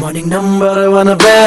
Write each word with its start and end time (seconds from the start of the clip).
Morning 0.00 0.26
number 0.26 0.86
one 0.86 1.14
पे। 1.14 1.46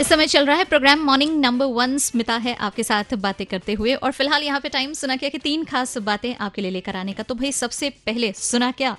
इस 0.00 0.08
समय 0.08 0.26
चल 0.26 0.46
रहा 0.46 0.56
है 0.56 0.64
programme 0.64 1.04
morning 1.04 1.40
number 1.40 1.66
one 1.66 1.98
Smita 1.98 2.36
है 2.36 2.54
आपके 2.54 2.82
साथ 2.82 3.14
बातें 3.14 3.46
करते 3.46 3.72
हुए। 3.72 3.94
और 3.94 4.12
फ़िलहाल 4.12 4.42
यहाँ 4.42 4.60
पे 4.60 4.68
टाइम 4.68 4.92
सुना 4.92 5.16
क्या 5.16 5.28
कि 5.28 5.38
तीन 5.38 5.64
खास 5.64 5.98
बातें 5.98 6.34
आपके 6.36 6.62
लिए 6.62 6.70
लेकर 6.70 6.96
आने 6.96 7.12
का। 7.12 7.22
तो 7.22 7.34
भाई 7.34 7.52
सबसे 7.52 7.90
पहले 7.90 8.32
सुना 8.32 8.70
क्या? 8.70 8.96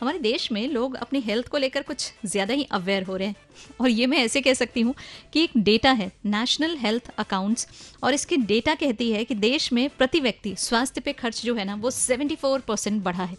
हमारे 0.00 0.18
देश 0.18 0.52
में 0.52 0.68
लोग 0.68 0.94
अपनी 0.94 1.20
हेल्थ 1.20 1.48
को 1.48 1.58
लेकर 1.58 1.82
कुछ 1.82 2.12
ज़्यादा 2.26 2.54
ही 2.54 2.66
अवेयर 2.72 3.02
हो 3.02 3.16
रहे 3.16 3.28
हैं। 3.28 3.36
और 3.80 3.88
ये 3.88 4.06
मैं 4.06 4.18
ऐसे 4.18 4.40
कह 4.40 4.54
सकती 4.54 4.80
हूँ 4.80 4.94
कि 5.32 5.42
एक 5.44 5.50
डेटा 5.56 5.90
है 5.92 6.12
नेशनल 6.26 6.76
हेल्थ 6.76 7.10
अकाउंट्स 7.18 7.66
और 8.04 8.14
इसकी 8.14 8.36
डेटा 8.36 8.74
कहती 8.74 9.10
है 9.12 9.24
कि 9.24 9.34
देश 9.34 9.72
में 9.72 9.88
प्रति 9.98 10.20
व्यक्ति 10.20 10.54
स्वास्थ्य 10.58 11.00
पे 11.00 11.12
खर्च 11.12 11.42
जो 11.44 11.54
है 11.54 11.64
ना, 11.64 11.74
वो 11.74 11.90
74 11.90 12.60
परसेंट 12.60 13.02
बढ़ा 13.02 13.24
है। 13.24 13.36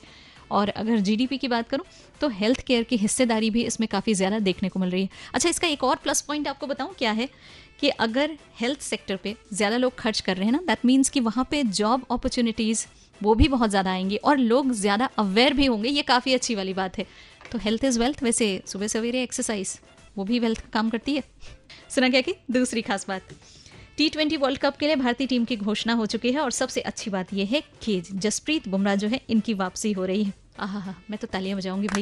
और 0.52 0.70
अगर 0.70 1.00
जीडीपी 1.00 1.38
की 1.38 1.48
बात 1.48 1.70
करूँ 1.70 1.86
तो 2.22 2.28
हेल्थ 2.32 2.62
केयर 2.62 2.84
की 2.84 2.98
हिस्सेदारी 2.98 3.50
भी 3.50 3.64
इसमें 3.64 3.88
काफ़ी 3.88 4.14
ज़्यादा 4.14 4.40
देखने 4.40 4.70
को 4.70 4.80
मिल 4.80 4.90
रही 4.90 5.02
है। 5.02 5.10
अच्छा 5.34 5.50
इसका 5.50 5.68
एक 5.68 5.84
और 5.84 5.96
प्लस 5.96 6.22
पॉइंट 6.22 6.48
आपको 6.48 6.68
बताऊँ 6.68 6.94
क्या 6.98 7.12
है? 7.12 7.30
कि 7.80 7.90
अगर 7.90 8.38
हेल्थ 8.60 8.82
सेक्टर 8.82 9.16
पे 9.16 9.36
ज़्यादा 9.54 9.78
लोग 9.78 9.96
खर्च 9.96 10.20
कर 10.20 10.38
रहे 10.38 10.46
हैं 10.46 10.52
ना 10.52 10.60
दैट 10.68 10.86
मीन्स 10.86 11.10
कि 11.10 11.20
वहाँ 11.20 11.48
पे 11.52 11.64
जॉब 11.64 12.06
अपॉर्चुनिटीज़ 12.12 12.86
वो 13.22 13.34
भी 13.36 13.48
बहुत 13.48 13.70
ज़्यादा 13.70 13.92
आएँगी 13.92 14.16
और 14.18 14.38
लोग 14.38 14.72
ज़्यादा 14.74 15.10
अवेयर 15.20 15.54
भी 15.54 15.66
होंगे, 15.66 15.90
ये 15.90 16.02
काफ़ी 16.04 16.34
अच्छी 16.34 16.56
वाली 16.56 16.74
बात 16.74 16.98
है। 16.98 17.06
तो 17.52 17.58
हेल्थ 17.58 17.84
इज़ 17.84 18.00
वेल्थ 18.00 18.24
वैसे 18.24 18.62
सुबह 18.68 18.88
सवेरे 18.88 19.24
एक्सरसाइज 19.24 19.80
वो 20.18 20.24
भी 20.24 20.40
वेल्थ 20.40 20.60
का 20.62 20.70
काम 20.74 20.90
करती 20.90 21.16
है। 21.16 21.24
सुना 21.90 22.10
क्या 22.10 22.22
कि 22.22 22.36
दूसरी 22.52 22.82
खास 22.82 23.06
बात 23.08 23.34
टी 23.98 24.10
ट्वेंटी 24.10 24.38
वर्ल्ड 24.38 24.60
कप 24.60 24.78
के 24.78 24.88
लिए 24.88 24.96
भारतीय 24.96 25.28
टीम 25.28 25.46
की 25.46 25.56
घोषणा 25.58 25.94
हो 25.94 26.06
चुकी 26.06 26.32
है 26.32 26.40
और 26.40 26.52
सबसे 26.52 26.82
अच्छी 26.84 27.10
बात 27.10 27.34
यह 27.34 27.48
है 27.52 27.62
कि 27.84 28.02
जसप्रीत 28.04 28.68
बुमराह 28.70 28.96
जो 28.96 29.08
है, 29.08 29.22
इनकी 29.30 29.54
वापसी 29.56 29.92
हो 29.92 30.06
रही 30.06 30.24
है। 30.24 30.34
आहा, 30.60 30.94
मैं 31.10 31.18
तो 31.20 31.28
तालियाँ 31.28 31.58
बजाऊँगी 31.58 31.88
भाई। 31.88 32.02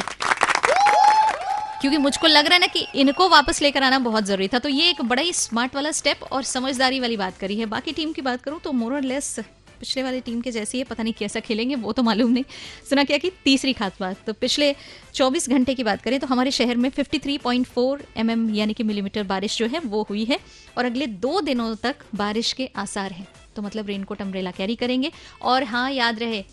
क्योंकि 1.82 1.98
मुझको 1.98 2.28
लग 2.28 2.46
रहा 2.46 2.54
है 2.54 2.60
ना 2.60 2.68
कि 2.68 2.86
इनको 2.96 3.28
वापस 3.30 3.62
लेकर 3.62 3.84
आना 3.84 4.00
बहुत 4.00 4.24
ज़रूरी 4.24 4.48
था। 4.48 4.60
तो 4.60 4.70
ये 4.70 4.90
एक 4.90 5.02
बड़ा 5.02 5.22
ही 5.22 5.34
स्मार्ट 5.34 5.76
वाला 5.76 5.92
स्टेप 5.92 6.24
और 6.24 6.44
समझदारी 6.44 7.00
वाली 7.00 7.18
बात 7.18 7.38
करी 7.38 7.60
है। 7.60 7.66
बाकी 7.68 7.92
टीम 7.92 8.12
की 8.14 8.22
बात 8.22 8.42
करूँ 8.42 8.60
तो 8.60 8.72
मोर 8.72 8.94
और 8.94 9.02
लेस 9.04 9.40
पिछले 9.80 10.04
वाली 10.04 10.20
टीम 10.22 10.40
के 10.42 10.52
जैसी 10.52 10.78
है 10.78 10.84
पता 10.84 11.04
नहीं 11.04 11.14
कैसा 11.14 11.40
खेलेंगे, 11.40 11.76
वो 11.76 11.92
तो 11.92 12.04
मालूम 12.04 12.32
नहीं। 12.32 12.44
सुना 12.90 13.04
क्या 13.04 13.18
कि 13.18 13.32
तीसरी 13.44 13.74
खास 13.74 13.98
बात 14.00 14.18
तो 14.26 14.34
पिछले 14.34 14.74
24 15.14 15.50
घंटे 15.50 15.74
की 15.76 15.84
बात 15.84 16.02
करें 16.02 16.20
तो 16.20 16.28
हमारे 16.28 16.52
शहर 16.52 16.76
में 16.76 16.90
53.4 16.92 18.02
mm 18.18 18.56
यानी 18.56 18.74
कि 18.74 18.84
मिलीमीटर 18.84 19.24
बारिश 19.24 19.58
जो 19.58 19.68
है, 19.68 19.80
वो 19.80 20.06
हुई 20.10 20.24
है 20.26 20.40
और 20.78 20.86
अगले 20.86 21.08
दो 21.08 21.42
दिनों 21.42 21.76
तक 21.76 21.96
बारिश 22.16 22.54
के 22.54 22.70
आसार 22.76 23.12
हैं। 23.12 23.28
तो 23.56 23.62
मतलब 23.62 23.88
रेनकोट 23.88 24.22
अम्ब्रेला 24.22 24.52
कैरी 24.52 24.76
करेंगे। 24.76 25.12
और 25.42 25.64
हाँ 25.64 25.90
याद 25.92 26.20
रहे 26.20 26.44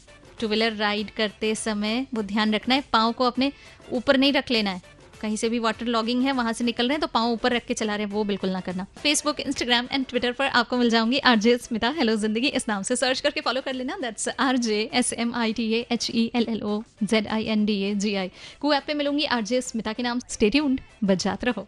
टू 0.41 0.48
व्हीलर 0.48 0.77
राइड 0.77 1.10
करते 1.16 1.55
समय 1.56 2.06
वो 2.14 2.22
ध्यान 2.24 2.55
रखना 2.55 2.74
है, 2.74 2.84
पाँव 2.92 3.12
को 3.12 3.24
अपने 3.24 3.52
ऊपर 3.92 4.16
नहीं 4.16 4.33
रख 4.33 4.50
लेना 4.50 4.70
है। 4.70 4.98
कहीं 5.20 5.36
से 5.36 5.48
भी 5.48 5.58
वाटर 5.58 5.86
लॉगिंग 5.86 6.22
है, 6.22 6.33
वहाँ 6.33 6.52
से 6.52 6.64
निकल 6.64 6.84
रहे 6.84 6.94
हैं 6.94 7.00
तो 7.00 7.06
पाँव 7.06 7.33
ऊपर 7.33 7.52
रख 7.52 7.64
के 7.66 7.74
चला 7.74 7.96
रहे 7.96 8.06
हैं, 8.06 8.12
वो 8.12 8.22
बिल्कुल 8.24 8.50
ना 8.50 8.61
करना। 8.61 8.86
फेसबुक 8.98 9.41
इंस्टाग्राम 9.41 9.88
एंड 9.92 10.06
ट्विटर 10.06 10.33
पर 10.33 10.46
आपको 10.46 10.77
मिल 10.77 10.91
जाऊँगी 10.91 11.18
आरजे 11.20 11.56
स्मिता। 11.58 11.88
हेलो 11.98 12.14
ज़िंदगी, 12.16 12.48
इस 12.48 12.68
नाम 12.68 12.83
से 12.83 12.96
सर्च 12.96 13.20
करके 13.20 13.41
फॉलो 13.41 13.61
कर 13.61 13.74
लेना। 13.74 13.96
That's 14.02 14.28
R 14.30 14.56
J 14.58 14.78
S 14.92 15.12
M 15.12 15.34
I 15.34 15.52
T 15.52 15.72
H 15.91 16.11
E 16.11 16.30
L 16.34 16.46
L 16.48 16.62
O 16.62 16.80
Z 17.02 17.28
I 17.28 17.44
N 17.46 17.64
D 17.64 17.80
A 17.83 17.94
G 17.96 18.14
I 18.14 18.30
Koo 18.61 18.72
app 18.72 18.84
पे 18.86 18.94
मिलूँगी 18.94 19.24
आरजे 19.27 19.61
स्मिता 19.62 19.92
के 19.92 20.02
नाम। 20.02 20.20
स्टेट्यून्ड 20.28 20.80
बजात 21.05 21.44
रहो। 21.44 21.66